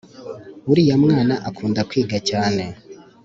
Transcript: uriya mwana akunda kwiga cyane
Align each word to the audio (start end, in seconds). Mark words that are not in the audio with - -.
uriya 0.71 0.95
mwana 1.03 1.33
akunda 1.49 1.81
kwiga 1.89 2.17
cyane 2.29 2.63